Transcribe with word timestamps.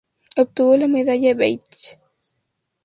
Obtuvo 0.35 0.77
la 0.77 0.87
Medalla 0.87 1.35
Veitch. 1.35 1.85